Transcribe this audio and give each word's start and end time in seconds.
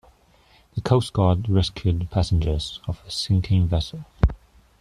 The 0.73 0.81
coast 0.81 1.13
guard 1.13 1.47
rescued 1.47 2.09
passengers 2.09 2.79
of 2.87 2.99
a 3.05 3.11
sinking 3.11 3.67
vessel. 3.67 4.03